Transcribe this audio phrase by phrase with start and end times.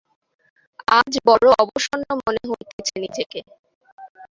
[0.91, 3.39] আজ বড় অবসন্ন মনে হইতেছে নিজেকে।